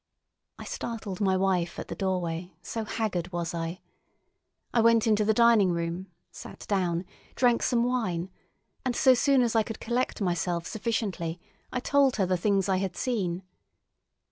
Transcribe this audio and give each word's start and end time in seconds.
I 0.57 0.63
startled 0.65 1.21
my 1.21 1.37
wife 1.37 1.77
at 1.77 1.87
the 1.87 1.93
doorway, 1.95 2.55
so 2.63 2.85
haggard 2.85 3.31
was 3.31 3.53
I. 3.53 3.81
I 4.73 4.81
went 4.81 5.05
into 5.05 5.23
the 5.23 5.31
dining 5.31 5.69
room, 5.73 6.07
sat 6.31 6.65
down, 6.67 7.05
drank 7.35 7.61
some 7.61 7.83
wine, 7.83 8.31
and 8.83 8.95
so 8.95 9.13
soon 9.13 9.43
as 9.43 9.55
I 9.55 9.61
could 9.61 9.79
collect 9.79 10.19
myself 10.19 10.65
sufficiently 10.65 11.39
I 11.71 11.81
told 11.81 12.15
her 12.15 12.25
the 12.25 12.35
things 12.35 12.67
I 12.67 12.77
had 12.77 12.97
seen. 12.97 13.43